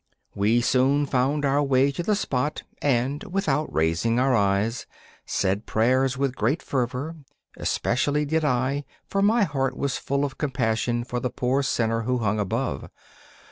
We 0.33 0.61
soon 0.61 1.05
found 1.05 1.45
our 1.45 1.61
way 1.61 1.91
to 1.91 2.01
the 2.01 2.15
spot, 2.15 2.63
and, 2.81 3.23
without 3.25 3.71
raising 3.71 4.19
our 4.19 4.33
eyes, 4.33 4.87
said 5.27 5.67
prayers 5.67 6.17
with 6.17 6.35
great 6.35 6.63
fervour; 6.63 7.17
especially 7.55 8.25
did 8.25 8.43
I, 8.43 8.83
for 9.05 9.21
my 9.21 9.43
heart 9.43 9.77
was 9.77 9.97
full 9.97 10.25
of 10.25 10.39
compassion 10.39 11.03
for 11.03 11.19
the 11.19 11.29
poor 11.29 11.61
sinner 11.61 12.01
who 12.01 12.17
hung 12.17 12.39
above. 12.39 12.89